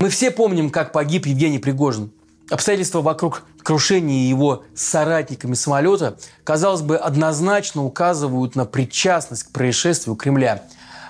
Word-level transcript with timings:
Мы 0.00 0.10
все 0.10 0.30
помним, 0.30 0.70
как 0.70 0.92
погиб 0.92 1.26
Евгений 1.26 1.58
Пригожин. 1.58 2.12
Обстоятельства 2.50 3.02
вокруг 3.02 3.42
крушения 3.64 4.28
его 4.28 4.62
соратниками 4.72 5.54
самолета, 5.54 6.16
казалось 6.44 6.82
бы, 6.82 6.96
однозначно 6.96 7.84
указывают 7.84 8.54
на 8.54 8.64
причастность 8.64 9.42
к 9.42 9.50
происшествию 9.50 10.14
Кремля. 10.14 10.62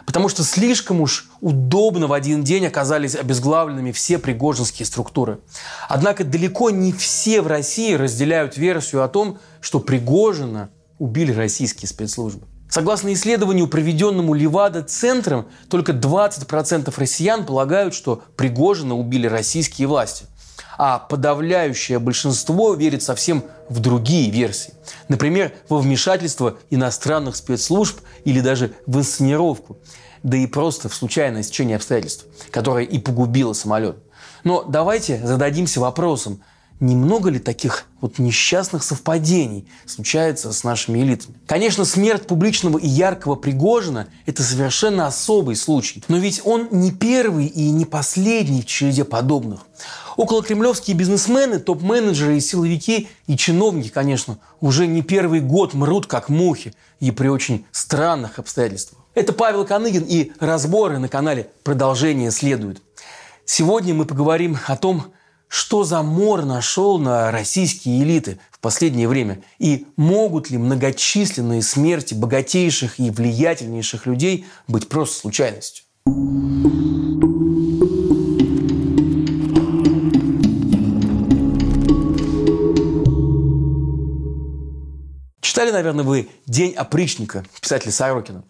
Потому 0.06 0.30
что 0.30 0.42
слишком 0.42 1.02
уж 1.02 1.28
удобно 1.42 2.06
в 2.06 2.14
один 2.14 2.42
день 2.42 2.64
оказались 2.64 3.14
обезглавленными 3.14 3.92
все 3.92 4.18
пригожинские 4.18 4.86
структуры. 4.86 5.40
Однако 5.86 6.24
далеко 6.24 6.70
не 6.70 6.94
все 6.94 7.42
в 7.42 7.46
России 7.46 7.92
разделяют 7.92 8.56
версию 8.56 9.04
о 9.04 9.08
том, 9.08 9.36
что 9.60 9.80
Пригожина 9.80 10.70
убили 10.98 11.32
российские 11.34 11.90
спецслужбы. 11.90 12.46
Согласно 12.68 13.12
исследованию, 13.14 13.66
проведенному 13.66 14.34
Левада-центром, 14.34 15.46
только 15.70 15.92
20% 15.92 16.92
россиян 16.96 17.46
полагают, 17.46 17.94
что 17.94 18.22
Пригожина 18.36 18.94
убили 18.94 19.26
российские 19.26 19.88
власти. 19.88 20.26
А 20.76 20.98
подавляющее 20.98 21.98
большинство 21.98 22.74
верит 22.74 23.02
совсем 23.02 23.42
в 23.68 23.80
другие 23.80 24.30
версии. 24.30 24.74
Например, 25.08 25.52
во 25.68 25.78
вмешательство 25.78 26.58
иностранных 26.70 27.36
спецслужб 27.36 28.00
или 28.24 28.40
даже 28.40 28.72
в 28.86 28.98
инсценировку. 28.98 29.78
Да 30.22 30.36
и 30.36 30.46
просто 30.46 30.88
в 30.88 30.94
случайное 30.94 31.42
стечение 31.42 31.76
обстоятельств, 31.76 32.26
которое 32.50 32.84
и 32.84 32.98
погубило 32.98 33.54
самолет. 33.54 33.96
Но 34.44 34.62
давайте 34.62 35.24
зададимся 35.24 35.80
вопросом, 35.80 36.42
немного 36.80 37.30
ли 37.30 37.38
таких 37.38 37.86
вот 38.00 38.18
несчастных 38.18 38.82
совпадений 38.82 39.66
случается 39.86 40.52
с 40.52 40.64
нашими 40.64 41.00
элитами. 41.00 41.36
Конечно, 41.46 41.84
смерть 41.84 42.26
публичного 42.26 42.78
и 42.78 42.86
яркого 42.86 43.34
Пригожина– 43.34 44.08
это 44.26 44.42
совершенно 44.42 45.06
особый 45.06 45.56
случай. 45.56 46.02
Но 46.08 46.18
ведь 46.18 46.42
он 46.44 46.68
не 46.70 46.92
первый 46.92 47.46
и 47.46 47.70
не 47.70 47.84
последний 47.84 48.62
в 48.62 48.66
череде 48.66 49.04
подобных. 49.04 49.66
Около 50.16 50.42
кремлевские 50.42 50.96
бизнесмены, 50.96 51.58
топ-менеджеры 51.60 52.36
и 52.36 52.40
силовики, 52.40 53.08
и 53.26 53.36
чиновники, 53.36 53.88
конечно, 53.88 54.38
уже 54.60 54.86
не 54.86 55.02
первый 55.02 55.40
год 55.40 55.74
мрут 55.74 56.06
как 56.06 56.28
мухи 56.28 56.74
и 57.00 57.10
при 57.10 57.28
очень 57.28 57.64
странных 57.70 58.38
обстоятельствах. 58.38 59.00
Это 59.14 59.32
Павел 59.32 59.64
Коныгин 59.64 60.04
и 60.08 60.32
разборы 60.40 60.98
на 60.98 61.08
канале 61.08 61.50
«Продолжение 61.62 62.30
следует». 62.30 62.82
Сегодня 63.44 63.94
мы 63.94 64.04
поговорим 64.04 64.58
о 64.66 64.76
том, 64.76 65.06
что 65.48 65.84
за 65.84 66.02
мор 66.02 66.44
нашел 66.44 66.98
на 66.98 67.30
российские 67.30 68.02
элиты 68.02 68.38
в 68.50 68.60
последнее 68.60 69.08
время? 69.08 69.42
И 69.58 69.86
могут 69.96 70.50
ли 70.50 70.58
многочисленные 70.58 71.62
смерти 71.62 72.14
богатейших 72.14 73.00
и 73.00 73.10
влиятельнейших 73.10 74.06
людей 74.06 74.46
быть 74.66 74.88
просто 74.88 75.20
случайностью? 75.20 75.84
Читали, 85.40 85.70
наверное, 85.72 86.04
вы 86.04 86.28
«День 86.46 86.72
опричника» 86.74 87.44
писателя 87.60 87.90
Сорокина. 87.90 88.44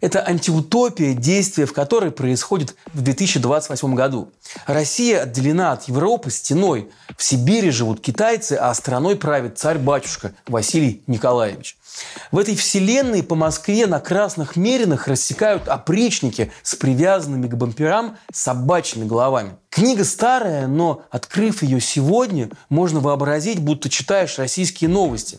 Это 0.00 0.26
антиутопия, 0.26 1.14
действие 1.14 1.66
в 1.66 1.72
которой 1.72 2.10
происходит 2.10 2.74
в 2.92 3.02
2028 3.02 3.94
году. 3.94 4.30
Россия 4.66 5.22
отделена 5.22 5.72
от 5.72 5.88
Европы 5.88 6.30
стеной. 6.30 6.90
В 7.16 7.22
Сибири 7.22 7.70
живут 7.70 8.00
китайцы, 8.00 8.52
а 8.52 8.72
страной 8.74 9.16
правит 9.16 9.58
царь-батюшка 9.58 10.32
Василий 10.46 11.02
Николаевич. 11.06 11.76
В 12.30 12.38
этой 12.38 12.54
вселенной 12.56 13.22
по 13.22 13.34
Москве 13.34 13.86
на 13.86 14.00
красных 14.00 14.56
меринах 14.56 15.08
рассекают 15.08 15.68
опричники 15.68 16.52
с 16.62 16.74
привязанными 16.74 17.48
к 17.48 17.54
бамперам 17.54 18.16
собачьими 18.32 19.06
головами. 19.06 19.56
Книга 19.76 20.06
старая, 20.06 20.68
но, 20.68 21.02
открыв 21.10 21.62
ее 21.62 21.82
сегодня, 21.82 22.48
можно 22.70 23.00
вообразить, 23.00 23.60
будто 23.60 23.90
читаешь 23.90 24.38
российские 24.38 24.88
новости. 24.88 25.38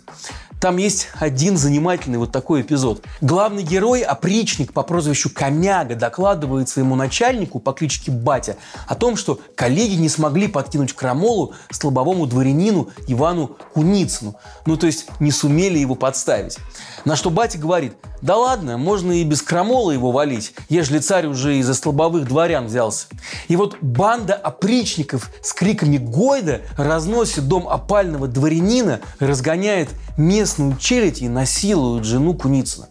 Там 0.61 0.77
есть 0.77 1.07
один 1.19 1.57
занимательный 1.57 2.19
вот 2.19 2.31
такой 2.31 2.61
эпизод. 2.61 3.03
Главный 3.21 3.64
герой, 3.64 4.02
опричник 4.02 4.73
по 4.73 4.83
прозвищу 4.83 5.31
Комяга, 5.31 5.95
докладывает 5.95 6.70
своему 6.70 6.95
начальнику 6.95 7.59
по 7.59 7.73
кличке 7.73 8.11
Батя 8.11 8.58
о 8.87 8.93
том, 8.93 9.17
что 9.17 9.39
коллеги 9.55 9.95
не 9.95 10.09
смогли 10.09 10.48
подкинуть 10.48 10.93
крамолу 10.93 11.54
слабовому 11.71 12.27
дворянину 12.27 12.89
Ивану 13.08 13.58
Куницыну. 13.73 14.36
Ну, 14.67 14.77
то 14.77 14.87
есть 14.87 15.08
не 15.19 15.31
сумели 15.31 15.80
его 15.80 15.95
подставить. 15.95 16.58
На 17.05 17.15
что 17.15 17.30
Батя 17.30 17.59
говорит, 17.59 17.93
да 18.21 18.36
ладно, 18.36 18.77
можно 18.77 19.11
и 19.11 19.23
без 19.23 19.43
крамола 19.43 19.92
его 19.92 20.11
валить, 20.11 20.54
ежели 20.69 20.98
царь 20.98 21.27
уже 21.27 21.58
из-за 21.58 21.75
слабовых 21.75 22.27
дворян 22.27 22.65
взялся. 22.65 23.05
И 23.48 23.55
вот 23.55 23.77
банда 23.81 24.27
опричников 24.33 25.30
с 25.42 25.54
криками 25.54 25.98
«Гойда» 25.98 26.61
разносит 26.77 27.48
дом 27.48 27.67
опального 27.67 28.27
дворянина, 28.27 28.99
разгоняет 29.20 29.89
местную 30.17 30.77
челядь 30.77 31.21
и 31.21 31.30
насилуют 31.30 32.05
жену 32.05 32.33
Куницына. 32.33 32.89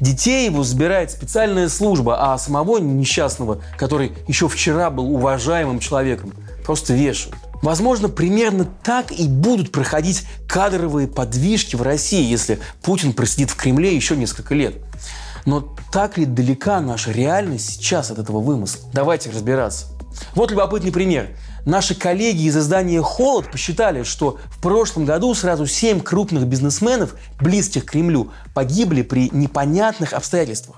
Детей 0.00 0.46
его 0.46 0.64
забирает 0.64 1.10
специальная 1.10 1.68
служба, 1.68 2.32
а 2.32 2.38
самого 2.38 2.78
несчастного, 2.78 3.62
который 3.78 4.12
еще 4.26 4.48
вчера 4.48 4.90
был 4.90 5.14
уважаемым 5.14 5.78
человеком, 5.78 6.34
просто 6.64 6.94
вешают. 6.94 7.36
Возможно, 7.62 8.08
примерно 8.08 8.66
так 8.82 9.12
и 9.12 9.26
будут 9.26 9.72
проходить 9.72 10.26
кадровые 10.46 11.08
подвижки 11.08 11.76
в 11.76 11.82
России, 11.82 12.22
если 12.22 12.58
Путин 12.82 13.14
просидит 13.14 13.50
в 13.50 13.56
Кремле 13.56 13.94
еще 13.94 14.16
несколько 14.16 14.54
лет. 14.54 14.74
Но 15.46 15.74
так 15.92 16.18
ли 16.18 16.26
далека 16.26 16.80
наша 16.80 17.10
реальность 17.10 17.66
сейчас 17.66 18.10
от 18.10 18.18
этого 18.18 18.40
вымысла? 18.40 18.90
Давайте 18.92 19.30
разбираться. 19.30 19.86
Вот 20.34 20.50
любопытный 20.50 20.92
пример. 20.92 21.30
Наши 21.64 21.94
коллеги 21.94 22.42
из 22.42 22.56
издания 22.56 23.00
«Холод» 23.00 23.50
посчитали, 23.50 24.02
что 24.02 24.38
в 24.46 24.60
прошлом 24.60 25.06
году 25.06 25.34
сразу 25.34 25.66
семь 25.66 26.00
крупных 26.00 26.46
бизнесменов, 26.46 27.14
близких 27.40 27.86
к 27.86 27.90
Кремлю, 27.92 28.30
погибли 28.52 29.02
при 29.02 29.30
непонятных 29.30 30.12
обстоятельствах. 30.12 30.76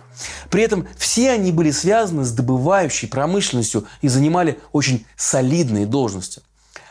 При 0.49 0.63
этом 0.63 0.87
все 0.97 1.33
они 1.33 1.51
были 1.51 1.73
связаны 1.73 2.25
с 2.25 2.31
добывающей 2.31 3.09
промышленностью 3.09 3.85
и 4.01 4.09
занимали 4.09 4.61
очень 4.73 5.05
солидные 5.17 5.87
должности. 5.87 6.41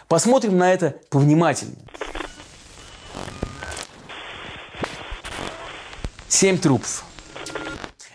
Посмотрим 0.10 0.58
на 0.58 0.74
это 0.74 0.96
повнимательнее. 1.10 1.78
Семь 6.28 6.58
трупов. 6.58 7.06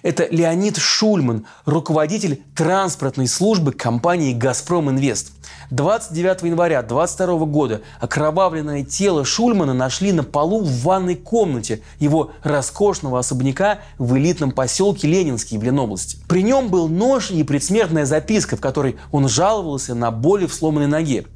Это 0.02 0.26
Леонид 0.30 0.78
Шульман, 0.78 1.46
руководитель 1.66 2.42
транспортной 2.56 3.26
службы 3.26 3.72
компании 3.72 4.32
«Газпром 4.32 4.90
Инвест». 4.90 5.32
29 5.70 6.42
января 6.42 6.82
22 6.82 7.46
года 7.46 7.82
окровавленное 8.00 8.82
тело 8.82 9.24
Шульмана 9.24 9.72
нашли 9.72 10.12
на 10.12 10.24
полу 10.24 10.62
в 10.62 10.82
ванной 10.82 11.14
комнате 11.14 11.82
его 11.98 12.32
роскошного 12.42 13.18
особняка 13.20 13.78
в 13.98 14.16
элитном 14.16 14.50
поселке 14.50 15.06
Ленинский 15.06 15.58
в 15.58 15.62
Ленобласти. 15.62 16.18
При 16.28 16.42
нем 16.42 16.68
был 16.68 16.88
нож 16.88 17.30
и 17.30 17.42
предсмертная 17.44 18.04
записка, 18.04 18.56
в 18.56 18.60
которой 18.60 18.96
он 19.12 19.28
жаловался 19.28 19.94
на 19.94 20.10
боли 20.10 20.46
в 20.46 20.54
сломанной 20.54 20.88
ноге. 20.88 21.26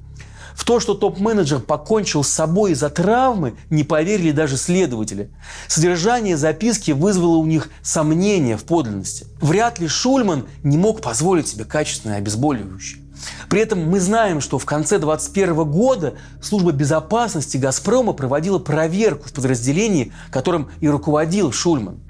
В 0.55 0.65
то, 0.65 0.81
что 0.81 0.95
топ-менеджер 0.95 1.59
покончил 1.59 2.23
с 2.23 2.29
собой 2.29 2.73
из-за 2.73 2.89
травмы, 2.89 3.55
не 3.71 3.83
поверили 3.83 4.31
даже 4.31 4.57
следователи. 4.57 5.31
Содержание 5.69 6.37
записки 6.37 6.93
вызвало 6.93 7.37
у 7.37 7.47
них 7.47 7.71
сомнения 7.83 8.57
в 8.57 8.65
подлинности. 8.65 9.27
Вряд 9.41 9.81
ли 9.81 9.89
Шульман 9.89 10.47
не 10.63 10.79
мог 10.79 11.03
позволить 11.03 11.49
себе 11.49 11.65
качественное 11.65 12.19
обезболивающее. 12.19 13.05
При 13.49 13.61
этом 13.61 13.89
мы 13.89 14.01
знаем, 14.01 14.41
что 14.41 14.59
в 14.59 14.65
конце 14.65 14.99
2021 14.99 15.65
года 15.65 16.15
служба 16.43 16.73
безопасности 16.73 17.57
«Газпрома» 17.57 18.13
проводила 18.13 18.59
проверку 18.59 19.29
в 19.29 19.33
подразделении, 19.33 20.13
которым 20.31 20.69
и 20.81 20.89
руководил 20.89 21.53
Шульман. 21.53 22.01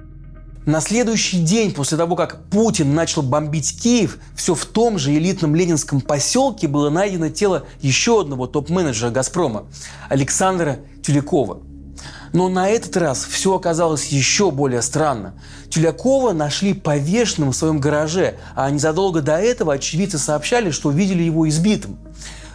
На 0.67 0.81
следующий 0.81 1.41
день 1.41 1.75
после 1.75 1.99
того, 1.99 2.17
как 2.17 2.49
Путин 2.49 2.95
начал 2.95 3.21
бомбить 3.21 3.83
Киев, 3.83 4.19
все 4.35 4.55
в 4.55 4.65
том 4.65 4.99
же 4.99 5.15
элитном 5.15 5.55
ленинском 5.55 6.01
поселке 6.01 6.69
было 6.69 6.89
найдено 6.89 7.29
тело 7.29 7.67
еще 7.81 8.23
одного 8.23 8.47
топ-менеджера 8.47 9.11
«Газпрома» 9.11 9.67
Александра 10.09 10.79
Тюлякова. 11.03 11.61
Но 12.33 12.49
на 12.49 12.69
этот 12.71 12.97
раз 12.97 13.25
все 13.25 13.55
оказалось 13.55 14.07
еще 14.07 14.51
более 14.51 14.81
странно. 14.81 15.35
Тюлякова 15.69 16.33
нашли 16.33 16.73
повешенным 16.73 17.53
в 17.53 17.57
своем 17.57 17.79
гараже, 17.79 18.37
а 18.57 18.71
незадолго 18.71 19.21
до 19.21 19.37
этого 19.37 19.75
очевидцы 19.75 20.19
сообщали, 20.19 20.71
что 20.71 20.91
видели 20.91 21.23
его 21.23 21.47
избитым. 21.47 21.99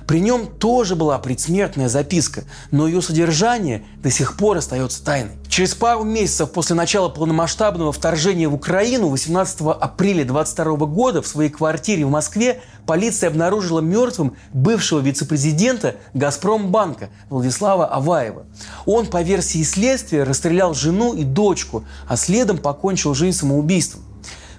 При 0.10 0.22
нем 0.22 0.48
тоже 0.48 0.96
была 0.96 1.20
предсмертная 1.20 1.88
записка, 1.88 2.44
но 2.72 2.88
ее 2.88 3.00
содержание 3.00 3.86
до 4.02 4.10
сих 4.10 4.38
пор 4.38 4.58
остается 4.58 5.06
тайной. 5.06 5.34
Через 5.48 5.76
пару 5.76 6.04
месяцев 6.04 6.52
после 6.52 6.76
начала 6.76 7.10
полномасштабного 7.10 7.92
вторжения 7.92 8.48
в 8.48 8.56
Украину 8.56 9.10
18 9.10 9.62
апреля 9.80 10.26
22 10.26 10.88
года 10.88 11.22
в 11.22 11.28
своей 11.28 11.52
квартире 11.52 12.06
в 12.06 12.10
Москве 12.10 12.60
полиция 12.88 13.30
обнаружила 13.30 13.82
мертвым 13.82 14.36
бывшего 14.52 15.00
вице-президента 15.00 15.98
«Газпромбанка» 16.16 17.12
Владислава 17.30 17.86
Аваева. 17.86 18.48
Он, 18.88 19.06
по 19.06 19.22
версии 19.22 19.62
следствия, 19.62 20.24
расстрелял 20.24 20.74
жену 20.74 21.14
и 21.14 21.24
дочку, 21.24 21.84
а 22.08 22.18
следом 22.18 22.58
покончил 22.58 23.14
жизнь 23.14 23.38
самоубийством. 23.38 24.09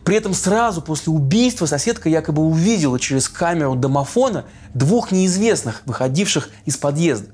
При 0.05 0.17
этом 0.17 0.35
сразу 0.35 0.82
после 0.82 1.12
убийства 1.12 1.67
соседка 1.67 2.08
якобы 2.08 2.43
увидела 2.43 2.99
через 2.99 3.29
камеру 3.29 3.75
домофона 3.75 4.44
двух 4.75 5.12
неизвестных, 5.12 5.82
выходивших 5.87 6.49
из 6.64 6.76
подъезда. 6.76 7.29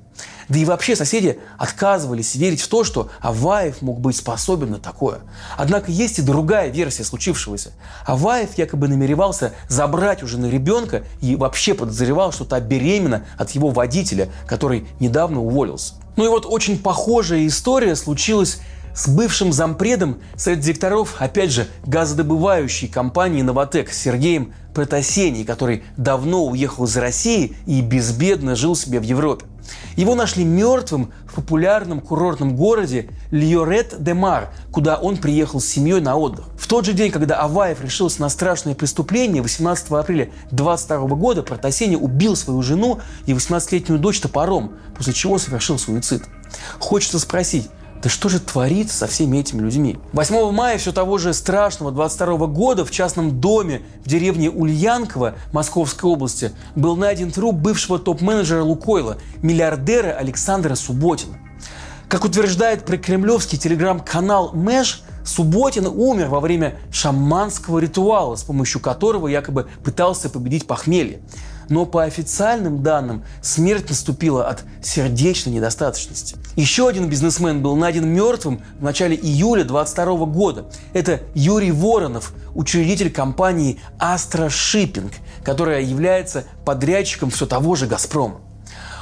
Да 0.49 0.57
и 0.57 0.65
вообще 0.65 0.95
соседи 0.95 1.39
отказывались 1.57 2.35
верить 2.35 2.61
в 2.61 2.67
то, 2.69 2.83
что 2.83 3.09
Аваев 3.19 3.81
мог 3.81 3.99
быть 3.99 4.15
способен 4.15 4.71
на 4.71 4.79
такое. 4.79 5.19
Однако 5.57 5.91
есть 5.91 6.19
и 6.19 6.21
другая 6.21 6.69
версия 6.69 7.03
случившегося. 7.03 7.73
Аваев 8.05 8.57
якобы 8.57 8.87
намеревался 8.87 9.53
забрать 9.67 10.23
у 10.23 10.27
жены 10.27 10.47
ребенка 10.47 11.03
и 11.19 11.35
вообще 11.35 11.73
подозревал, 11.73 12.31
что 12.31 12.45
та 12.45 12.61
беременна 12.61 13.25
от 13.37 13.51
его 13.51 13.69
водителя, 13.69 14.29
который 14.47 14.87
недавно 15.01 15.41
уволился. 15.41 15.95
Ну 16.15 16.25
и 16.25 16.29
вот 16.29 16.45
очень 16.47 16.79
похожая 16.79 17.45
история 17.45 17.95
случилась 17.95 18.59
с 18.97 19.07
бывшим 19.07 19.53
зампредом 19.53 20.17
совет 20.35 20.59
директоров, 20.59 21.15
опять 21.19 21.51
же, 21.51 21.67
газодобывающей 21.85 22.87
компании 22.87 23.43
«Новотек» 23.43 23.93
Сергеем 23.93 24.53
Протасений, 24.73 25.45
который 25.45 25.83
давно 25.97 26.45
уехал 26.45 26.85
из 26.85 26.97
России 26.97 27.55
и 27.67 27.81
безбедно 27.81 28.55
жил 28.55 28.75
себе 28.75 28.99
в 28.99 29.03
Европе. 29.03 29.45
Его 29.95 30.15
нашли 30.15 30.43
мертвым 30.43 31.11
в 31.27 31.35
популярном 31.35 32.01
курортном 32.01 32.55
городе 32.55 33.09
Льорет-де-Мар, 33.29 34.49
куда 34.71 34.95
он 34.95 35.17
приехал 35.17 35.59
с 35.59 35.65
семьей 35.65 36.01
на 36.01 36.15
отдых. 36.15 36.45
В 36.57 36.67
тот 36.67 36.85
же 36.85 36.93
день, 36.93 37.11
когда 37.11 37.39
Аваев 37.39 37.83
решился 37.83 38.21
на 38.21 38.29
страшное 38.29 38.73
преступление, 38.73 39.43
18 39.43 39.91
апреля 39.91 40.31
22 40.51 41.07
года 41.09 41.43
Протасени 41.43 41.95
убил 41.95 42.35
свою 42.35 42.63
жену 42.63 42.99
и 43.27 43.33
18-летнюю 43.33 43.99
дочь 43.99 44.19
топором, 44.21 44.73
после 44.95 45.13
чего 45.13 45.37
совершил 45.37 45.77
суицид. 45.77 46.23
Хочется 46.79 47.19
спросить, 47.19 47.69
да 48.01 48.09
что 48.09 48.29
же 48.29 48.39
творится 48.39 48.95
со 48.95 49.07
всеми 49.07 49.37
этими 49.37 49.61
людьми? 49.61 49.97
8 50.13 50.51
мая 50.51 50.77
все 50.77 50.91
того 50.91 51.17
же 51.17 51.33
страшного 51.33 51.91
22 51.91 52.47
года 52.47 52.85
в 52.85 52.91
частном 52.91 53.39
доме 53.39 53.81
в 54.05 54.09
деревне 54.09 54.49
Ульянково 54.49 55.35
Московской 55.51 56.09
области 56.09 56.51
был 56.75 56.95
найден 56.95 57.31
труп 57.31 57.55
бывшего 57.55 57.97
топ-менеджера 57.97 58.61
Лукойла, 58.61 59.17
миллиардера 59.41 60.11
Александра 60.11 60.75
Субботина. 60.75 61.39
Как 62.07 62.23
утверждает 62.23 62.85
прокремлевский 62.85 63.57
телеграм-канал 63.57 64.51
Мэш, 64.53 65.03
Субботин 65.25 65.87
умер 65.87 66.27
во 66.27 66.39
время 66.39 66.79
шаманского 66.91 67.79
ритуала, 67.79 68.35
с 68.35 68.43
помощью 68.43 68.79
которого 68.79 69.27
якобы 69.27 69.67
пытался 69.83 70.29
победить 70.29 70.67
похмелье 70.67 71.21
но 71.69 71.85
по 71.85 72.03
официальным 72.03 72.83
данным 72.83 73.23
смерть 73.41 73.89
наступила 73.89 74.47
от 74.47 74.63
сердечной 74.81 75.53
недостаточности. 75.53 76.37
Еще 76.55 76.87
один 76.87 77.09
бизнесмен 77.09 77.61
был 77.61 77.75
найден 77.75 78.07
мертвым 78.07 78.61
в 78.79 78.83
начале 78.83 79.15
июля 79.15 79.63
22 79.63 80.25
года. 80.25 80.65
Это 80.93 81.21
Юрий 81.33 81.71
Воронов, 81.71 82.33
учредитель 82.55 83.11
компании 83.11 83.79
Astra 83.99 84.47
Shipping, 84.47 85.11
которая 85.43 85.81
является 85.81 86.45
подрядчиком 86.65 87.29
все 87.29 87.45
того 87.45 87.75
же 87.75 87.87
«Газпрома». 87.87 88.41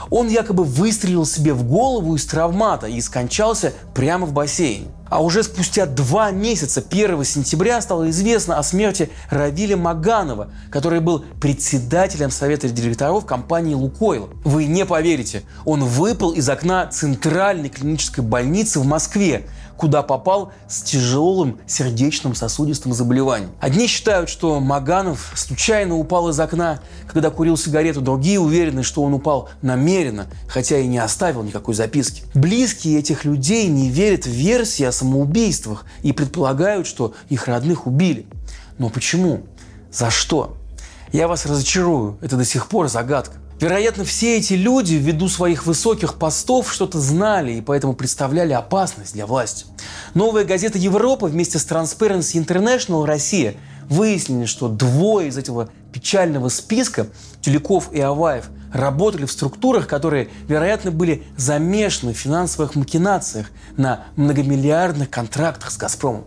Он 0.10 0.28
якобы 0.28 0.63
выстрелил 0.63 1.25
себе 1.25 1.54
в 1.54 1.63
голову 1.63 2.16
из 2.16 2.25
травмата 2.25 2.88
и 2.88 3.00
скончался 3.02 3.74
прямо 3.94 4.25
в 4.25 4.34
бассейне. 4.34 4.88
А 5.07 5.22
уже 5.22 5.44
спустя 5.44 5.86
два 5.86 6.31
месяца, 6.31 6.84
1 6.88 7.24
сентября, 7.24 7.80
стало 7.80 8.10
известно 8.10 8.57
о 8.57 8.63
смерти 8.63 9.10
Равиля 9.30 9.78
Маганова, 9.78 10.50
который 10.72 11.00
был 11.00 11.24
председателем 11.40 12.31
совета 12.31 12.69
директоров 12.69 13.25
компании 13.25 13.75
«Лукойл». 13.75 14.30
Вы 14.44 14.66
не 14.66 14.84
поверите, 14.86 15.44
он 15.63 15.84
выпал 15.84 16.31
из 16.31 16.50
окна 16.50 16.88
Центральной 16.88 17.69
клинической 17.69 18.24
больницы 18.24 18.80
в 18.80 18.86
Москве, 18.86 19.48
куда 19.77 20.04
попал 20.04 20.51
с 20.68 20.81
тяжелым 20.81 21.60
сердечным 21.68 22.36
сосудистым 22.36 22.94
заболеванием. 22.94 23.51
Одни 23.60 23.88
считают, 23.88 24.30
что 24.30 24.60
Маганов 24.60 25.33
случайно 25.36 25.95
упал 25.95 26.30
из 26.30 26.39
окна, 26.39 26.80
когда 27.07 27.30
курил 27.30 27.57
сигарету, 27.57 28.01
другие 28.01 28.39
уверены, 28.39 28.83
что 28.83 29.04
он 29.04 29.13
упал 29.13 29.50
намеренно, 29.62 30.27
хотя 30.48 30.77
и 30.77 30.88
не 30.88 30.98
оставил 30.98 31.44
никакой 31.44 31.74
записки. 31.74 32.24
Близкие 32.33 33.00
этих 33.00 33.25
людей 33.25 33.68
не 33.68 33.89
верят 33.89 34.25
в 34.25 34.30
версии 34.30 34.83
о 34.83 34.92
самоубийствах 34.92 35.86
и 36.04 36.12
предполагают, 36.12 36.88
что 36.88 37.13
их 37.30 37.48
родных 37.48 37.88
убили. 37.88 38.25
Но 38.78 38.89
почему? 38.89 39.44
За 39.92 40.10
что? 40.10 40.57
Я 41.12 41.28
вас 41.28 41.45
разочарую, 41.45 42.18
это 42.21 42.36
до 42.36 42.44
сих 42.44 42.68
пор 42.68 42.89
загадка. 42.89 43.38
Вероятно, 43.60 44.04
все 44.04 44.38
эти 44.38 44.54
люди 44.54 44.96
ввиду 44.96 45.30
своих 45.30 45.66
высоких 45.66 46.16
постов 46.16 46.74
что-то 46.74 47.00
знали 47.00 47.54
и 47.54 47.62
поэтому 47.62 47.94
представляли 47.94 48.52
опасность 48.52 49.13
для 49.13 49.25
власти. 49.25 49.66
Новая 50.13 50.44
газета 50.44 50.78
«Европа» 50.78 51.28
вместе 51.28 51.57
с 51.57 51.66
Transparency 51.66 52.44
International 52.44 53.06
Россия 53.06 53.56
выяснили, 53.90 54.46
что 54.46 54.68
двое 54.68 55.30
из 55.30 55.38
этого 55.38 55.69
печального 55.94 56.50
списка, 56.50 57.07
Тюляков 57.42 57.94
и 57.94 58.02
Аваев, 58.02 58.50
работали 58.74 59.25
в 59.25 59.31
структурах, 59.31 59.88
которые, 59.88 60.28
вероятно, 60.50 60.92
были 60.92 61.24
замешаны 61.38 62.13
в 62.13 62.18
финансовых 62.18 62.75
макинациях 62.75 63.52
на 63.78 64.06
многомиллиардных 64.18 65.10
контрактах 65.10 65.72
с 65.72 65.78
«Газпромом». 65.78 66.25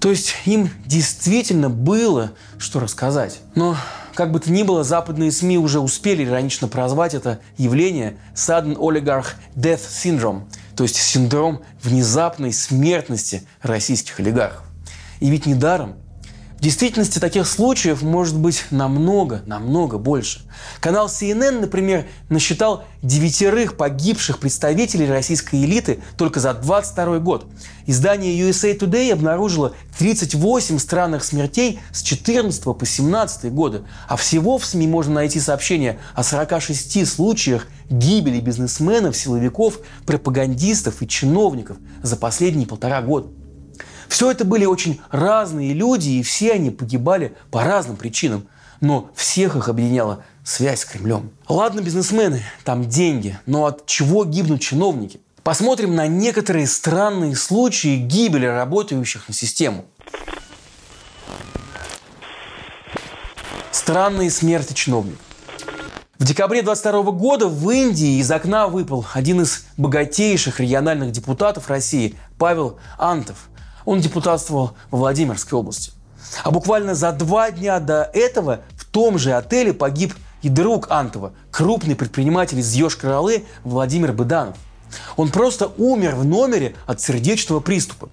То 0.00 0.10
есть 0.10 0.34
им 0.44 0.70
действительно 0.84 1.70
было 1.70 2.32
что 2.58 2.80
рассказать. 2.80 3.40
Но 3.54 3.76
как 4.16 4.32
бы 4.32 4.40
то 4.40 4.50
ни 4.50 4.62
было, 4.62 4.82
западные 4.82 5.30
СМИ 5.30 5.58
уже 5.58 5.78
успели 5.78 6.24
иронично 6.24 6.68
прозвать 6.68 7.12
это 7.12 7.38
явление 7.58 8.16
Sudden 8.34 8.76
Oligarch 8.76 9.34
Death 9.54 9.82
Syndrome, 9.88 10.44
то 10.74 10.84
есть 10.84 10.96
синдром 10.96 11.60
внезапной 11.82 12.52
смертности 12.52 13.46
российских 13.60 14.18
олигархов. 14.18 14.64
И 15.20 15.28
ведь 15.28 15.44
недаром 15.44 15.96
в 16.56 16.60
действительности 16.62 17.18
таких 17.18 17.46
случаев 17.46 18.00
может 18.00 18.36
быть 18.36 18.64
намного, 18.70 19.42
намного 19.44 19.98
больше. 19.98 20.40
Канал 20.80 21.08
CNN, 21.08 21.60
например, 21.60 22.06
насчитал 22.30 22.84
девятерых 23.02 23.76
погибших 23.76 24.38
представителей 24.38 25.06
российской 25.06 25.62
элиты 25.64 25.98
только 26.16 26.40
за 26.40 26.54
22 26.54 27.18
год. 27.18 27.46
Издание 27.84 28.40
USA 28.40 28.76
Today 28.76 29.12
обнаружило 29.12 29.74
38 29.98 30.78
странных 30.78 31.24
смертей 31.24 31.78
с 31.92 32.02
14 32.02 32.62
по 32.64 32.86
17 32.86 33.52
годы, 33.52 33.82
а 34.08 34.16
всего 34.16 34.56
в 34.56 34.64
СМИ 34.64 34.88
можно 34.88 35.14
найти 35.14 35.40
сообщения 35.40 35.98
о 36.14 36.22
46 36.22 37.06
случаях 37.06 37.66
гибели 37.90 38.40
бизнесменов, 38.40 39.14
силовиков, 39.14 39.80
пропагандистов 40.06 41.02
и 41.02 41.08
чиновников 41.08 41.76
за 42.02 42.16
последние 42.16 42.66
полтора 42.66 43.02
года. 43.02 43.28
Все 44.08 44.30
это 44.30 44.44
были 44.44 44.64
очень 44.64 45.00
разные 45.10 45.72
люди, 45.72 46.10
и 46.10 46.22
все 46.22 46.52
они 46.52 46.70
погибали 46.70 47.34
по 47.50 47.64
разным 47.64 47.96
причинам. 47.96 48.46
Но 48.80 49.10
всех 49.14 49.56
их 49.56 49.68
объединяла 49.68 50.24
связь 50.44 50.80
с 50.80 50.84
Кремлем. 50.84 51.30
Ладно, 51.48 51.80
бизнесмены, 51.80 52.42
там 52.64 52.88
деньги, 52.88 53.38
но 53.46 53.64
от 53.64 53.86
чего 53.86 54.24
гибнут 54.24 54.60
чиновники? 54.60 55.20
Посмотрим 55.42 55.94
на 55.94 56.06
некоторые 56.06 56.66
странные 56.66 57.36
случаи 57.36 57.96
гибели 57.96 58.46
работающих 58.46 59.28
на 59.28 59.34
систему. 59.34 59.86
Странные 63.70 64.30
смерти 64.30 64.72
чиновников. 64.72 65.20
В 66.18 66.24
декабре 66.24 66.62
22 66.62 67.02
года 67.12 67.46
в 67.46 67.70
Индии 67.70 68.18
из 68.18 68.30
окна 68.30 68.68
выпал 68.68 69.06
один 69.12 69.42
из 69.42 69.66
богатейших 69.76 70.60
региональных 70.60 71.12
депутатов 71.12 71.68
России 71.68 72.14
Павел 72.38 72.78
Антов– 72.98 73.48
он 73.86 74.00
депутатствовал 74.00 74.72
во 74.90 74.98
Владимирской 74.98 75.58
области. 75.58 75.92
А 76.42 76.50
буквально 76.50 76.94
за 76.94 77.12
два 77.12 77.50
дня 77.50 77.80
до 77.80 78.10
этого 78.12 78.60
в 78.76 78.84
том 78.84 79.18
же 79.18 79.32
отеле 79.32 79.72
погиб 79.72 80.14
и 80.42 80.50
друг 80.50 80.90
Антова, 80.90 81.32
крупный 81.50 81.96
предприниматель 81.96 82.58
из 82.58 82.74
Йошкар-Олы 82.74 83.44
Владимир 83.64 84.12
Быданов. 84.12 84.56
Он 85.16 85.30
просто 85.30 85.70
умер 85.78 86.14
в 86.16 86.24
номере 86.24 86.74
от 86.86 87.00
сердечного 87.00 87.60
приступа. 87.60 88.10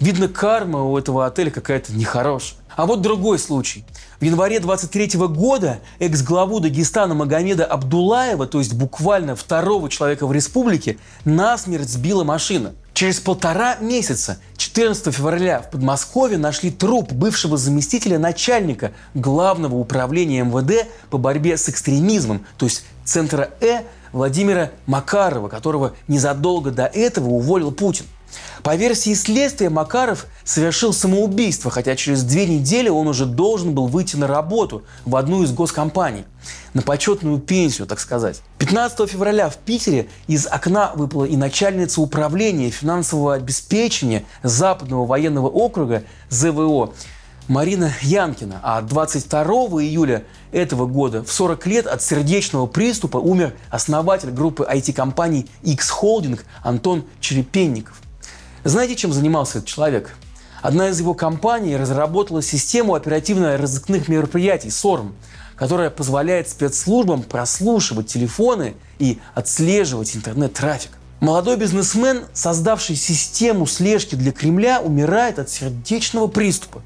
Видно, 0.00 0.28
карма 0.28 0.82
у 0.82 0.98
этого 0.98 1.24
отеля 1.26 1.50
какая-то 1.50 1.92
нехорошая. 1.92 2.58
А 2.76 2.86
вот 2.86 3.00
другой 3.00 3.38
случай. 3.38 3.84
В 4.18 4.24
январе 4.24 4.58
23 4.58 5.18
года 5.28 5.78
экс-главу 6.00 6.58
Дагестана 6.58 7.14
Магомеда 7.14 7.64
Абдулаева, 7.64 8.46
то 8.46 8.58
есть 8.58 8.74
буквально 8.74 9.36
второго 9.36 9.88
человека 9.88 10.26
в 10.26 10.32
республике, 10.32 10.98
насмерть 11.24 11.88
сбила 11.88 12.24
машина– 12.24 12.72
Через 12.94 13.18
полтора 13.18 13.74
месяца, 13.80 14.38
14 14.56 15.12
февраля, 15.12 15.60
в 15.60 15.70
Подмосковье 15.70 16.38
нашли 16.38 16.70
труп 16.70 17.12
бывшего 17.12 17.56
заместителя 17.56 18.20
начальника 18.20 18.92
Главного 19.14 19.74
управления 19.74 20.44
МВД 20.44 20.86
по 21.10 21.18
борьбе 21.18 21.56
с 21.56 21.68
экстремизмом, 21.68 22.46
то 22.56 22.66
есть 22.66 22.84
Центра 23.04 23.50
Э 23.60 23.82
Владимира 24.12 24.70
Макарова, 24.86 25.48
которого 25.48 25.94
незадолго 26.06 26.70
до 26.70 26.84
этого 26.84 27.30
уволил 27.30 27.72
Путин. 27.72 28.06
По 28.62 28.76
версии 28.76 29.14
следствия, 29.14 29.70
Макаров 29.70 30.26
совершил 30.44 30.92
самоубийство, 30.92 31.70
хотя 31.70 31.96
через 31.96 32.22
две 32.22 32.46
недели 32.46 32.88
он 32.88 33.08
уже 33.08 33.26
должен 33.26 33.74
был 33.74 33.86
выйти 33.86 34.16
на 34.16 34.26
работу 34.26 34.84
в 35.04 35.16
одну 35.16 35.42
из 35.42 35.52
госкомпаний. 35.52 36.24
На 36.72 36.82
почетную 36.82 37.38
пенсию, 37.38 37.86
так 37.86 38.00
сказать. 38.00 38.40
15 38.58 39.08
февраля 39.08 39.48
в 39.48 39.56
Питере 39.56 40.08
из 40.26 40.46
окна 40.46 40.92
выпала 40.94 41.24
и 41.24 41.36
начальница 41.36 42.00
управления 42.00 42.70
финансового 42.70 43.34
обеспечения 43.34 44.24
Западного 44.42 45.06
военного 45.06 45.48
округа 45.48 46.04
ЗВО 46.30 46.92
Марина 47.48 47.92
Янкина, 48.00 48.60
а 48.62 48.80
22 48.80 49.44
июля 49.82 50.24
этого 50.50 50.86
года 50.86 51.22
в 51.22 51.30
40 51.30 51.66
лет 51.66 51.86
от 51.86 52.00
сердечного 52.00 52.66
приступа 52.66 53.18
умер 53.18 53.54
основатель 53.70 54.30
группы 54.30 54.66
IT-компаний 54.70 55.46
X-Holding 55.62 56.40
Антон 56.62 57.04
Черепенников. 57.20 58.00
Знаете, 58.64 58.96
чем 58.96 59.12
занимался 59.12 59.58
этот 59.58 59.68
человек? 59.68 60.16
Одна 60.62 60.88
из 60.88 60.98
его 60.98 61.12
компаний 61.12 61.76
разработала 61.76 62.40
систему 62.40 62.94
оперативно-розыскных 62.94 64.08
мероприятий 64.08 64.68
SORM, 64.68 65.12
которая 65.54 65.90
позволяет 65.90 66.48
спецслужбам 66.48 67.22
прослушивать 67.22 68.06
телефоны 68.06 68.74
и 68.98 69.18
отслеживать 69.34 70.16
интернет-трафик. 70.16 70.92
Молодой 71.20 71.58
бизнесмен, 71.58 72.22
создавший 72.32 72.96
систему 72.96 73.66
слежки 73.66 74.14
для 74.14 74.32
Кремля, 74.32 74.80
умирает 74.80 75.38
от 75.38 75.50
сердечного 75.50 76.26
приступа. 76.26 76.80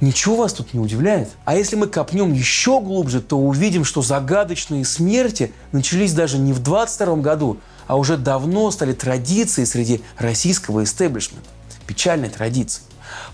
Ничего 0.00 0.36
вас 0.36 0.54
тут 0.54 0.72
не 0.72 0.80
удивляет? 0.80 1.28
А 1.44 1.56
если 1.56 1.76
мы 1.76 1.88
копнем 1.88 2.32
еще 2.32 2.80
глубже, 2.80 3.20
то 3.20 3.38
увидим, 3.38 3.84
что 3.84 4.00
загадочные 4.00 4.86
смерти 4.86 5.52
начались 5.72 6.14
даже 6.14 6.38
не 6.38 6.54
в 6.54 6.62
22 6.62 7.16
году, 7.16 7.58
а 7.86 7.96
уже 7.96 8.16
давно 8.16 8.70
стали 8.70 8.92
традицией 8.92 9.66
среди 9.66 10.02
российского 10.18 10.84
истеблишмента. 10.84 11.48
Печальной 11.86 12.28
традицией. 12.28 12.84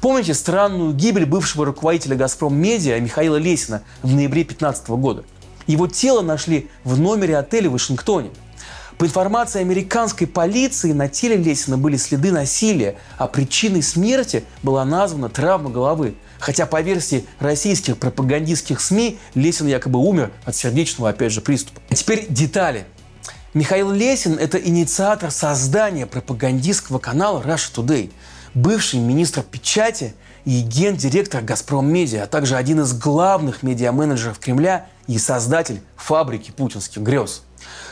Помните 0.01 0.35
странную 0.35 0.93
гибель 0.93 1.27
бывшего 1.27 1.65
руководителя 1.65 2.17
«Газпром 2.17 2.55
Медиа» 2.55 3.01
Михаила 3.01 3.37
Лесина 3.37 3.83
в 4.03 4.13
ноябре 4.13 4.45
2015 4.45 4.89
года? 4.91 5.25
Его 5.67 5.87
тело 5.87 6.23
нашли 6.23 6.69
в 6.85 6.99
номере 6.99 7.37
отеля 7.37 7.71
в 7.71 7.75
Вашингтоне. 7.75 8.31
По 8.99 9.05
информации 9.05 9.61
американской 9.61 10.27
полиции, 10.27 10.93
на 10.93 11.09
теле 11.09 11.37
Лесина 11.37 11.79
были 11.79 11.97
следы 11.97 12.31
насилия, 12.31 12.97
а 13.19 13.27
причиной 13.27 13.83
смерти 13.83 14.45
была 14.63 14.85
названа 14.85 15.29
травма 15.29 15.71
головы. 15.71 16.15
Хотя 16.39 16.67
по 16.67 16.81
версии 16.81 17.25
российских 17.39 17.99
пропагандистских 17.99 18.81
СМИ 18.81 19.19
Лесин 19.35 19.67
якобы 19.67 19.99
умер 19.99 20.31
от 20.45 20.55
сердечного, 20.55 21.11
опять 21.11 21.33
же, 21.33 21.41
приступа. 21.41 21.81
А 21.89 21.95
теперь 21.95 22.27
детали. 22.29 22.85
Михаил 23.55 23.91
Лесин– 23.93 24.39
это 24.41 24.57
инициатор 24.57 25.31
создания 25.31 26.07
пропагандистского 26.07 26.99
канала 26.99 27.43
Russia 27.43 27.71
Today– 27.75 28.11
бывший 28.55 28.99
министр 28.99 29.43
печати 29.43 30.15
и 30.47 30.63
гендиректор 30.63 31.43
«Газпром 31.43 31.87
Медиа», 31.87 32.25
а 32.25 32.27
также 32.27 32.57
один 32.57 32.81
из 32.81 32.95
главных 32.95 33.63
медиаменеджеров 33.63 34.39
Кремля 34.39 34.87
и 35.07 35.19
создатель 35.19 35.83
фабрики 35.97 36.51
путинских 36.51 37.03
грез. 37.03 37.43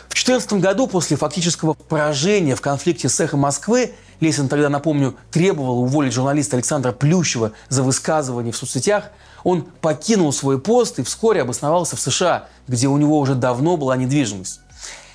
В 0.09 0.15
2014 0.15 0.55
году, 0.55 0.87
после 0.87 1.19
фактического 1.19 1.75
поражения 1.75 2.55
в 2.55 2.63
конфликте 2.63 3.11
с 3.11 3.21
«Эхо 3.21 3.37
Москвы», 3.37 3.93
Лесин 4.21 4.49
тогда, 4.49 4.71
напомню, 4.71 5.15
требовал 5.31 5.81
уволить 5.81 6.15
журналиста 6.15 6.57
Александра 6.57 6.93
Плющева 6.93 7.53
за 7.69 7.83
высказывание 7.83 8.55
в 8.55 8.57
соцсетях, 8.57 9.11
он 9.45 9.69
покинул 9.83 10.33
свой 10.33 10.59
пост 10.59 10.99
и 10.99 11.03
вскоре 11.03 11.43
обосновался 11.43 11.97
в 11.97 12.01
США, 12.01 12.49
где 12.67 12.89
у 12.89 12.97
него 12.97 13.19
уже 13.19 13.35
давно 13.35 13.77
была 13.77 13.99
недвижимость. 13.99 14.61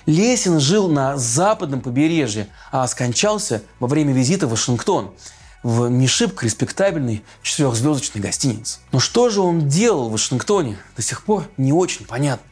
Лесин 0.05 0.59
жил 0.59 0.87
на 0.87 1.17
западном 1.17 1.81
побережье, 1.81 2.47
а 2.71 2.87
скончался 2.87 3.63
во 3.79 3.87
время 3.87 4.13
визита 4.13 4.47
в 4.47 4.51
Вашингтон 4.51 5.13
в 5.63 5.89
не 5.89 6.05
шибко 6.05 6.45
респектабельной 6.45 7.23
четырехзвездочной 7.41 8.21
гостинице. 8.21 8.79
Но 8.91 8.99
что 8.99 9.29
же 9.29 9.41
он 9.41 9.67
делал 9.67 10.09
в 10.09 10.11
Вашингтоне, 10.11 10.77
до 10.95 11.01
сих 11.01 11.23
пор 11.25 11.49
не 11.57 11.73
очень 11.73 12.05
понятно. 12.05 12.45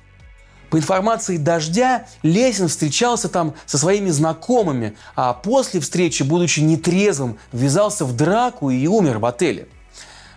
По 0.71 0.77
информации 0.77 1.37
«Дождя», 1.37 2.07
Лесин 2.23 2.67
встречался 2.67 3.29
там 3.29 3.53
со 3.67 3.77
своими 3.77 4.09
знакомыми, 4.09 4.95
а 5.15 5.33
после 5.33 5.79
встречи, 5.79 6.23
будучи 6.23 6.61
нетрезвым, 6.61 7.37
ввязался 7.51 8.05
в 8.05 8.15
драку 8.15 8.71
и 8.71 8.87
умер 8.87 9.19
в 9.19 9.25
отеле. 9.27 9.67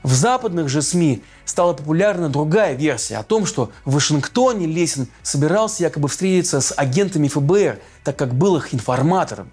В 0.02 0.12
западных 0.12 0.68
же 0.68 0.82
СМИ 0.82 1.22
стала 1.44 1.72
популярна 1.72 2.28
другая 2.28 2.74
версия 2.74 3.16
о 3.16 3.22
том, 3.22 3.46
что 3.46 3.70
в 3.84 3.94
Вашингтоне 3.94 4.66
Лесин 4.66 5.08
собирался 5.22 5.82
якобы 5.82 6.08
встретиться 6.08 6.60
с 6.60 6.72
агентами 6.76 7.28
ФБР, 7.28 7.80
так 8.04 8.16
как 8.16 8.34
был 8.34 8.56
их 8.56 8.74
информатором, 8.74 9.50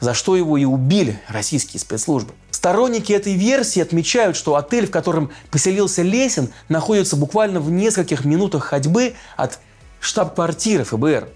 за 0.00 0.14
что 0.14 0.36
его 0.36 0.56
и 0.56 0.64
убили 0.64 1.20
российские 1.28 1.80
спецслужбы. 1.80 2.32
Сторонники 2.50 3.12
этой 3.12 3.34
версии 3.34 3.80
отмечают, 3.80 4.36
что 4.36 4.56
отель, 4.56 4.86
в 4.86 4.90
котором 4.90 5.30
поселился 5.50 6.02
Лесин, 6.02 6.50
находится 6.68 7.16
буквально 7.16 7.60
в 7.60 7.70
нескольких 7.70 8.24
минутах 8.24 8.64
ходьбы 8.64 9.14
от 9.36 9.58
штаб-квартиры 10.00 10.84
ФБР. 10.84 11.28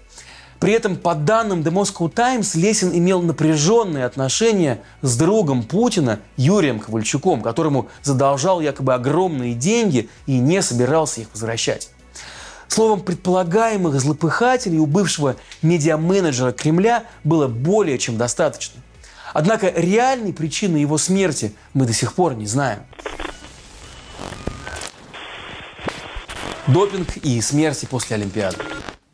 При 0.59 0.73
этом, 0.73 0.97
по 0.97 1.15
данным 1.15 1.61
The 1.61 1.71
Moscow 1.71 2.13
Times, 2.13 2.55
Лесин 2.55 2.91
имел 2.91 3.21
напряженные 3.21 4.05
отношения 4.05 4.81
с 5.01 5.15
другом 5.17 5.63
Путина 5.63 6.19
Юрием 6.35 6.79
Ковальчуком, 6.79 7.41
которому 7.41 7.87
задолжал 8.03 8.59
якобы 8.59 8.93
огромные 8.93 9.53
деньги 9.53 10.09
и 10.25 10.37
не 10.37 10.61
собирался 10.61 11.21
их 11.21 11.27
возвращать. 11.31 11.89
Словом, 12.67 13.01
предполагаемых 13.01 13.99
злопыхателей 13.99 14.77
у 14.79 14.85
бывшего 14.85 15.37
медиа-менеджера 15.61 16.51
Кремля 16.51 17.05
было 17.23 17.47
более 17.47 17.97
чем 17.97 18.17
достаточно. 18.17 18.81
Однако 19.33 19.71
реальной 19.75 20.33
причины 20.33 20.77
его 20.77 20.97
смерти 20.97 21.53
мы 21.73 21.85
до 21.85 21.93
сих 21.93 22.13
пор 22.13 22.35
не 22.35 22.45
знаем. 22.45 22.81
Допинг 26.67 27.17
и 27.17 27.41
смерти 27.41 27.87
после 27.89 28.17
Олимпиады. 28.17 28.57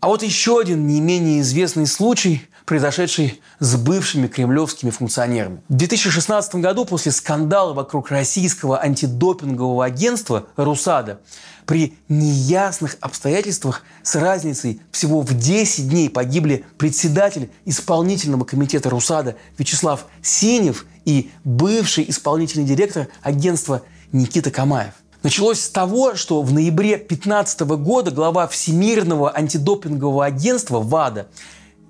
А 0.06 0.08
вот 0.08 0.22
еще 0.22 0.60
один 0.60 0.86
не 0.86 1.02
менее 1.02 1.42
известный 1.42 1.88
случай, 1.88 2.44
произошедший 2.66 3.42
с 3.58 3.76
бывшими 3.76 4.28
кремлевскими 4.28 4.92
функционерами. 4.92 5.64
В 5.68 5.74
2016 5.74 6.58
году 6.58 6.86
после 6.86 7.12
скандала 7.12 7.74
вокруг 7.74 8.12
российского 8.12 8.80
антидопингового 8.80 9.84
агентства 9.84 10.46
«Русада» 10.58 11.22
при 11.66 11.98
неясных 12.08 12.98
обстоятельствах 13.02 13.82
с 14.04 14.14
разницей 14.16 14.80
всего 14.92 15.22
в 15.22 15.34
10 15.36 15.90
дней 15.90 16.12
погибли 16.12 16.66
председатель 16.78 17.50
исполнительного 17.66 18.44
комитета 18.44 18.92
«Русада» 18.92 19.38
Вячеслав 19.58 20.06
Синев 20.22 20.86
и 21.06 21.32
бывший 21.44 22.08
исполнительный 22.08 22.68
директор 22.68 23.08
агентства 23.24 23.82
Никита 24.12 24.52
Камаев. 24.52 24.94
Началось 25.26 25.60
с 25.60 25.70
того, 25.70 26.14
что 26.14 26.44
в 26.44 26.54
ноябре 26.54 26.98
2015 26.98 27.62
года 27.62 28.12
глава 28.12 28.48
Всемирного 28.48 29.36
антидопингового 29.36 30.24
агентства 30.24 30.80
ВАДА 30.80 31.26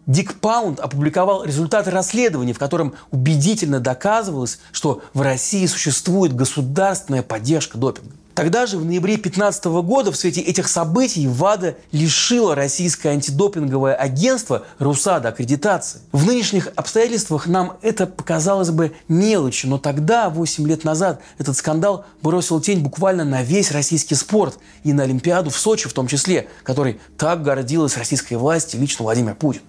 Дик 0.08 0.40
Паунд 0.40 0.80
опубликовал 0.80 1.44
результаты 1.44 1.92
расследования, 1.92 2.54
в 2.54 2.58
котором 2.58 2.94
убедительно 3.12 3.82
доказывалось, 3.82 4.60
что 4.72 5.02
в 5.14 5.20
России 5.20 5.66
существует 5.66 6.34
государственная 6.34 7.24
поддержка 7.24 7.78
допинга. 7.78 8.16
Тогда 8.36 8.66
же, 8.66 8.78
в 8.78 8.84
ноябре 8.84 9.14
2015 9.14 9.66
года, 9.66 10.12
в 10.12 10.18
свете 10.18 10.42
этих 10.42 10.68
событий, 10.68 11.26
ВАДА 11.26 11.78
лишила 11.94 12.54
российское 12.54 13.12
антидопинговое 13.12 13.96
агентство 13.96 14.66
РУСАДА 14.78 15.30
аккредитации. 15.30 16.02
В 16.12 16.26
нынешних 16.26 16.68
обстоятельствах 16.76 17.48
нам 17.48 17.78
это 17.82 18.06
показалось 18.06 18.72
бы 18.72 18.92
мелочью, 19.08 19.70
но 19.70 19.78
тогда, 19.78 20.30
8 20.30 20.68
лет 20.68 20.84
назад, 20.84 21.22
этот 21.38 21.56
скандал 21.56 22.06
бросил 22.22 22.60
тень 22.60 22.82
буквально 22.82 23.24
на 23.24 23.42
весь 23.42 23.72
российский 23.72 24.16
спорт 24.16 24.60
и 24.84 24.92
на 24.92 25.04
Олимпиаду 25.04 25.50
в 25.50 25.58
Сочи 25.58 25.88
в 25.88 25.94
том 25.94 26.08
числе, 26.08 26.50
которой 26.64 27.00
так 27.18 27.42
гордилась 27.42 27.96
российская 27.96 28.36
власть 28.36 28.76
и 28.76 28.78
лично 28.78 29.04
Владимир 29.04 29.36
Путин. 29.36 29.62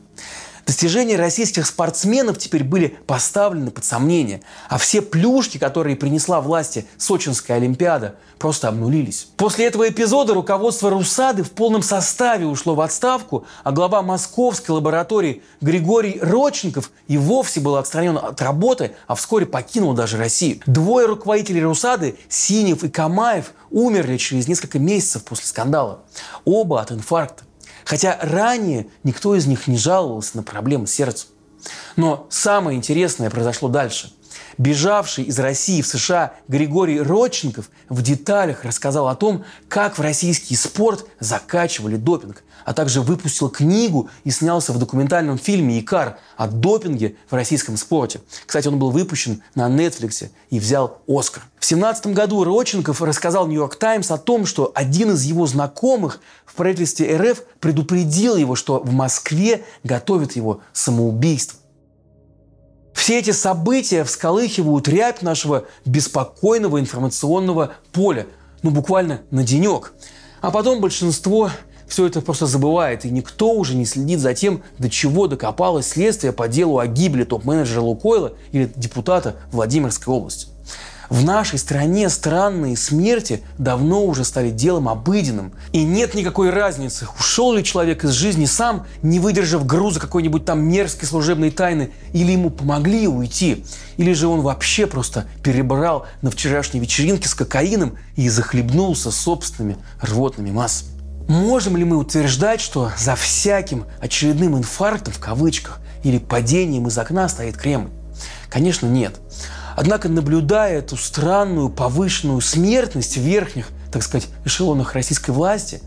Достижения 0.67 1.15
российских 1.15 1.65
спортсменов 1.65 2.39
теперь 2.39 2.65
были 2.65 2.99
поставлены 3.07 3.71
под 3.71 3.85
сомнение, 3.85 4.43
а 4.69 4.79
все 4.79 5.01
плюшки, 5.01 5.59
которые 5.59 5.95
принесла 5.95 6.41
власти 6.41 6.87
Сочинская 6.99 7.59
Олимпиада, 7.59 8.17
просто 8.41 8.67
обнулились. 8.67 9.29
После 9.37 9.67
этого 9.67 9.89
эпизода 9.89 10.35
руководство 10.35 10.91
Русады 10.91 11.45
в 11.45 11.53
полном 11.53 11.83
составе 11.83 12.47
ушло 12.47 12.75
в 12.75 12.81
отставку, 12.81 13.47
а 13.63 13.71
глава 13.71 14.03
московской 14.03 14.75
лаборатории 14.75 15.41
Григорий 15.61 16.19
Родченков 16.21 16.91
и 17.07 17.17
вовсе 17.17 17.61
был 17.61 17.77
отстранен 17.77 18.19
от 18.19 18.43
работы, 18.43 18.97
а 19.07 19.15
вскоре 19.15 19.47
покинул 19.47 19.95
даже 19.95 20.17
Россию. 20.17 20.61
Двое 20.67 21.07
руководителей 21.07 21.63
Русады, 21.63 22.17
Синев 22.29 22.83
и 22.83 22.89
Камаев, 22.89 23.53
умерли 23.71 24.17
через 24.17 24.49
несколько 24.49 24.81
месяцев 24.81 25.23
после 25.23 25.47
скандала. 25.47 26.01
Оба 26.45 26.81
от 26.81 26.91
инфаркта. 26.91 27.45
Хотя 27.87 28.19
ранее 28.21 28.89
никто 29.05 29.37
из 29.37 29.47
них 29.47 29.69
не 29.69 29.79
жаловался 29.79 30.37
на 30.37 30.43
проблемы 30.43 30.89
с 30.89 30.93
сердцем. 30.93 31.29
Но 31.95 32.27
самое 32.31 32.77
интересное 32.77 33.31
произошло 33.31 33.69
дальше. 33.69 34.13
Бежавший 34.59 35.25
из 35.25 35.39
России 35.39 35.83
в 35.83 35.87
США 35.87 36.35
Григорий 36.49 37.01
Родченков 37.01 37.71
в 37.89 38.03
деталях 38.03 38.65
рассказал 38.65 39.07
о 39.07 39.15
том, 39.15 39.45
как 39.69 39.99
в 39.99 40.03
российский 40.03 40.57
спорт 40.57 41.07
закачивали 41.21 41.97
допинг, 41.97 42.43
а 42.67 42.75
также 42.75 43.01
выпустил 43.01 43.49
книгу 43.49 44.11
и 44.25 44.31
снялся 44.31 44.73
в 44.73 44.79
документальном 44.79 45.39
фильме 45.39 45.79
«Икар» 45.79 46.19
о 46.37 46.49
допинге 46.49 47.17
в 47.31 47.35
российском 47.35 47.77
спорте. 47.77 48.21
Кстати, 48.45 48.67
он 48.67 48.79
был 48.79 48.91
выпущен 48.91 49.43
на 49.55 49.69
Netflix 49.69 50.29
и 50.51 50.59
взял 50.59 50.99
Оскар. 51.07 51.45
В 51.59 51.61
2017 51.61 52.09
году 52.09 52.43
Родченков 52.43 53.01
рассказал 53.01 53.47
«Нью-Йорк 53.47 53.77
Таймс» 53.77 54.11
о 54.11 54.19
том, 54.19 54.47
что 54.47 54.73
один 54.75 55.13
из 55.13 55.23
его 55.23 55.47
знакомых 55.47 56.21
в 56.45 56.55
правительстве 56.57 57.17
РФ 57.17 57.45
предупредил 57.61 58.35
его, 58.35 58.57
что 58.57 58.81
в 58.81 58.93
Москве 58.93 59.65
готовят 59.85 60.35
его 60.35 60.61
самоубийство. 60.73 61.61
Все 62.95 63.21
эти 63.21 63.31
события 63.31 64.03
всколыхивают 64.03 64.89
рябь 64.89 65.23
нашего 65.23 65.67
беспокойного 65.85 66.81
информационного 66.81 67.75
поля. 67.93 68.27
Ну, 68.63 68.71
буквально 68.71 69.21
на 69.31 69.45
денек. 69.45 69.93
А 70.41 70.51
потом 70.51 70.81
большинство 70.81 71.51
все 71.87 72.07
это 72.07 72.21
просто 72.21 72.47
забывает, 72.47 73.05
и 73.05 73.11
никто 73.11 73.53
уже 73.53 73.75
не 73.75 73.87
следит 73.87 74.21
за 74.21 74.35
тем, 74.35 74.63
до 74.79 74.91
чего 74.91 75.27
докопалось 75.27 75.89
следствие 75.89 76.33
по 76.33 76.49
делу 76.49 76.79
о 76.79 76.87
гибели 76.87 77.25
топ-менеджера 77.25 77.81
Лукойла 77.81 78.33
или 78.53 78.71
депутата 78.77 79.37
Владимирской 79.53 80.13
области. 80.13 80.49
В 81.09 81.25
нашей 81.25 81.59
стране 81.59 82.09
странные 82.09 82.77
смерти 82.77 83.43
давно 83.59 84.05
уже 84.05 84.25
стали 84.25 84.51
делом 84.51 84.89
обыденным. 84.89 85.53
И 85.73 85.85
нет 85.85 86.15
никакой 86.15 86.51
разницы, 86.51 87.07
ушел 87.19 87.53
ли 87.53 87.63
человек 87.63 88.05
из 88.05 88.11
жизни 88.11 88.45
сам, 88.45 88.87
не 89.03 89.21
выдержав 89.21 89.65
груза 89.67 90.01
какой-нибудь 90.01 90.45
там 90.45 90.61
мерзкой 90.69 91.09
служебной 91.09 91.51
тайны, 91.51 91.91
или 92.13 92.33
ему 92.33 92.51
помогли 92.51 93.07
уйти, 93.07 93.65
или 93.97 94.13
же 94.13 94.27
он 94.27 94.41
вообще 94.41 94.87
просто 94.87 95.27
перебрал 95.45 96.07
на 96.23 96.31
вчерашней 96.31 96.81
вечеринке 96.81 97.29
с 97.29 97.35
кокаином 97.35 97.97
и 98.17 98.29
захлебнулся 98.29 99.13
собственными 99.13 99.77
рвотными 100.01 100.51
массами. 100.51 100.96
Можем 101.29 101.77
ли 101.77 101.85
мы 101.85 101.97
утверждать, 101.97 102.61
что 102.61 102.93
за 102.97 103.17
всяким 103.17 103.85
очередным 104.01 104.57
инфарктом 104.57 105.13
в 105.13 105.19
кавычках 105.19 105.81
или 106.05 106.19
падением 106.19 106.87
из 106.87 106.97
окна 106.99 107.29
стоит 107.29 107.57
Кремль? 107.57 107.91
Конечно, 108.49 108.87
нет. 108.87 109.17
Однако, 109.77 110.09
наблюдая 110.09 110.79
эту 110.79 110.97
странную 110.97 111.69
повышенную 111.69 112.41
смертность 112.41 113.17
в 113.17 113.21
верхних, 113.21 113.71
так 113.91 114.03
сказать, 114.03 114.29
эшелонах 114.45 114.95
российской 114.95 115.33
власти, 115.33 115.83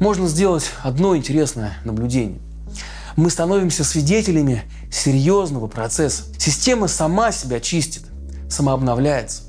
можно 0.00 0.26
сделать 0.26 0.70
одно 0.82 1.16
интересное 1.16 1.74
наблюдение. 1.84 2.40
Мы 3.16 3.30
становимся 3.30 3.84
свидетелями 3.84 4.62
серьезного 4.90 5.66
процесса. 5.66 6.22
Система 6.38 6.88
сама 6.88 7.30
себя 7.30 7.60
чистит, 7.60 8.04
самообновляется. 8.48 9.42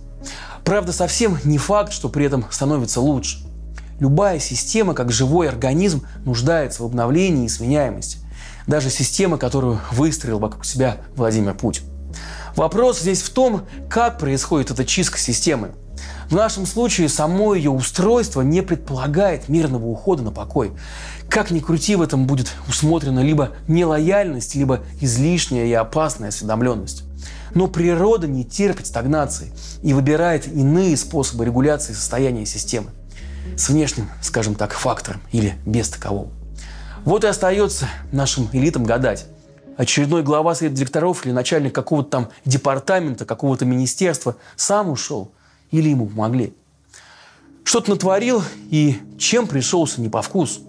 Правда, 0.65 0.91
совсем 0.91 1.38
не 1.46 1.58
факт, 1.58 1.93
что 1.93 2.10
при 2.10 2.25
этом 2.25 2.46
становится 2.51 3.00
лучше. 3.00 3.49
Любая 4.00 4.39
система, 4.39 4.94
как 4.94 5.12
живой 5.12 5.50
организм, 5.50 6.06
нуждается 6.24 6.84
в 6.84 6.86
обновлении 6.86 7.46
и 7.46 7.50
сменяемости. 7.50 8.20
Даже 8.65 8.89
система, 8.89 9.38
которую 9.38 9.79
выстроил 9.91 10.39
вокруг 10.39 10.65
себя 10.65 10.98
Владимир 11.15 11.53
Путин. 11.53 11.84
Вопрос 12.56 13.00
здесь 13.00 13.22
в 13.22 13.29
том, 13.32 13.65
как 13.89 14.18
происходит 14.18 14.72
эта 14.72 14.86
чистка 14.86 15.18
системы. 15.18 15.72
В 16.29 16.36
нашем 16.36 16.65
случае 16.65 17.10
само 17.10 17.56
ее 17.56 17.72
устройство 17.72 18.41
не 18.41 18.62
предполагает 18.62 19.50
мирного 19.50 19.86
ухода 19.88 20.24
на 20.24 20.32
покой. 20.32 20.72
Как 21.29 21.51
ни 21.51 21.60
крути, 21.60 21.96
в 21.96 22.01
этом 22.01 22.25
будет 22.25 22.51
усмотрена 22.68 23.20
либо 23.20 23.51
нелояльность, 23.68 24.56
либо 24.56 24.82
излишняя 25.01 25.65
и 25.65 25.74
опасная 25.74 26.29
осведомленность. 26.29 27.03
Но 27.56 27.68
природа 27.68 28.27
не 28.27 28.46
терпит 28.46 28.88
стагнации 28.88 29.51
и 29.82 29.94
выбирает 29.94 30.48
иные 30.48 30.96
способы 30.96 31.46
регуляции 31.46 31.94
состояния 31.94 32.46
системы. 32.46 32.91
С 33.58 33.69
внешним, 33.69 34.10
скажем 34.22 34.55
так, 34.55 34.74
фактором 34.74 35.22
или 35.31 35.55
без 35.65 35.89
такового. 35.89 36.29
Вот 37.05 37.24
и 37.24 37.27
остается 37.27 37.88
нашим 38.12 38.50
элитам 38.51 38.84
гадать, 38.84 39.25
очередной 39.77 40.24
глава 40.24 40.55
совета 40.55 40.75
директоров 40.75 41.25
или 41.25 41.31
начальник 41.31 41.74
какого-то 41.74 42.10
там 42.10 42.29
департамента, 42.43 43.25
какого-то 43.25 43.65
министерства 43.65 44.36
сам 44.55 44.89
ушел 44.89 45.31
или 45.72 45.89
ему 45.89 46.08
помогли. 46.08 46.53
Что-то 47.63 47.91
натворил 47.91 48.43
и 48.69 48.98
чем 49.17 49.48
пришелся 49.48 50.01
не 50.01 50.10
по 50.10 50.22
вкусу. 50.22 50.62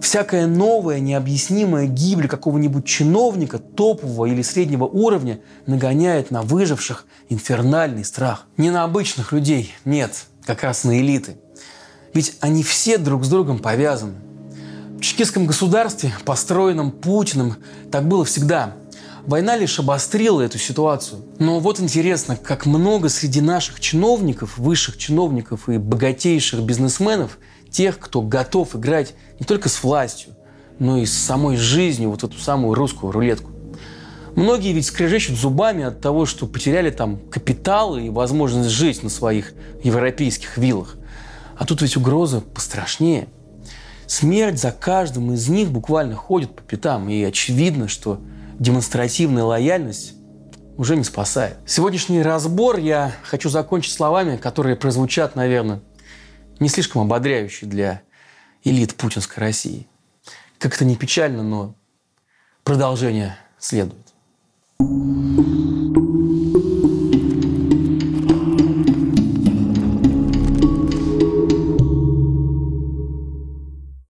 Всякая 0.00 0.46
новая, 0.46 1.00
необъяснимая 1.00 1.86
гибель 1.86 2.28
какого-нибудь 2.28 2.86
чиновника 2.86 3.58
топового 3.58 4.26
или 4.26 4.42
среднего 4.42 4.84
уровня 4.84 5.40
нагоняет 5.66 6.30
на 6.30 6.42
выживших 6.42 7.06
инфернальный 7.28 8.04
страх. 8.04 8.46
Не 8.56 8.70
на 8.70 8.84
обычных 8.84 9.32
людей, 9.32 9.74
нет, 9.84 10.26
как 10.46 10.62
раз 10.62 10.84
на 10.84 10.98
элиты. 11.00 11.36
Ведь 12.12 12.34
они 12.40 12.62
все 12.62 12.98
друг 12.98 13.24
с 13.24 13.28
другом 13.28 13.58
повязаны. 13.58 14.14
В 14.98 15.00
чекистском 15.00 15.46
государстве, 15.46 16.12
построенном 16.24 16.90
Путиным, 16.90 17.56
так 17.90 18.06
было 18.06 18.24
всегда. 18.24 18.76
Война 19.26 19.56
лишь 19.56 19.78
обострила 19.78 20.40
эту 20.40 20.58
ситуацию. 20.58 21.24
Но 21.38 21.60
вот 21.60 21.80
интересно, 21.80 22.36
как 22.36 22.66
много 22.66 23.08
среди 23.08 23.40
наших 23.40 23.80
чиновников, 23.80 24.58
высших 24.58 24.98
чиновников 24.98 25.68
и 25.68 25.78
богатейших 25.78 26.60
бизнесменов, 26.60 27.38
тех, 27.70 27.98
кто 27.98 28.22
готов 28.22 28.74
играть 28.76 29.14
не 29.38 29.46
только 29.46 29.68
с 29.68 29.82
властью, 29.82 30.34
но 30.78 30.98
и 30.98 31.06
с 31.06 31.12
самой 31.12 31.56
жизнью, 31.56 32.10
вот 32.10 32.24
эту 32.24 32.38
самую 32.38 32.74
русскую 32.74 33.12
рулетку. 33.12 33.50
Многие 34.36 34.72
ведь 34.72 34.86
скрежещут 34.86 35.36
зубами 35.36 35.84
от 35.84 36.00
того, 36.00 36.24
что 36.24 36.46
потеряли 36.46 36.90
там 36.90 37.18
капитал 37.30 37.96
и 37.96 38.08
возможность 38.08 38.70
жить 38.70 39.02
на 39.02 39.10
своих 39.10 39.52
европейских 39.82 40.56
виллах. 40.56 40.96
А 41.60 41.64
тут 41.64 41.82
ведь 41.82 41.96
угроза 41.96 42.40
пострашнее– 42.40 43.28
Смерть 44.10 44.58
за 44.58 44.72
каждым 44.72 45.32
из 45.34 45.48
них 45.48 45.70
буквально 45.70 46.16
ходит 46.16 46.56
по 46.56 46.62
пятам. 46.62 47.08
И 47.08 47.22
очевидно, 47.22 47.86
что 47.86 48.20
демонстративная 48.58 49.44
лояльность 49.44 50.14
уже 50.76 50.96
не 50.96 51.04
спасает. 51.04 51.58
Сегодняшний 51.64 52.20
разбор 52.20 52.78
я 52.78 53.12
хочу 53.22 53.48
закончить 53.50 53.92
словами, 53.92 54.36
которые 54.36 54.74
прозвучат, 54.74 55.36
наверное, 55.36 55.80
не 56.58 56.68
слишком 56.68 57.02
ободряющие 57.02 57.70
для 57.70 58.02
элит 58.64 58.96
путинской 58.96 59.40
России. 59.40 59.86
Как 60.58 60.74
это 60.74 60.84
не 60.84 60.96
печально, 60.96 61.44
но 61.44 61.76
продолжение 62.64 63.36
следует. 63.60 64.09